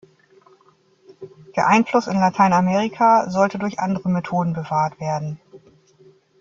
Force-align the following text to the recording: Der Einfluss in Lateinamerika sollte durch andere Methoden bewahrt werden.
Der 1.55 1.67
Einfluss 1.67 2.07
in 2.07 2.15
Lateinamerika 2.19 3.29
sollte 3.29 3.59
durch 3.59 3.77
andere 3.77 4.09
Methoden 4.09 4.51
bewahrt 4.53 4.99
werden. 4.99 5.39